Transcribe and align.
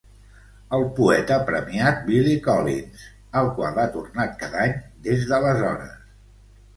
El 0.75 0.83
poeta 0.99 1.35
premiat 1.49 1.99
Billy 2.07 2.33
Collins, 2.47 3.03
el 3.41 3.49
qual 3.59 3.77
ha 3.81 3.85
tornat 3.99 4.33
cada 4.39 4.59
any 4.63 4.73
des 5.09 5.27
d'aleshores. 5.33 5.93